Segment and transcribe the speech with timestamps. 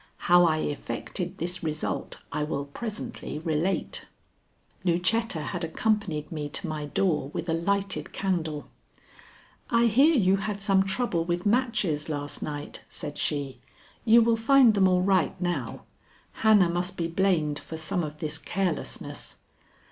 [0.17, 4.07] How I effected this result I will presently relate.
[4.83, 8.65] Lucetta had accompanied me to my door with a lighted candle.
[9.69, 13.59] "I hear you had some trouble with matches last night," said she.
[14.03, 15.83] "You will find them all right now.
[16.31, 19.37] Hannah must be blamed for some of this carelessness."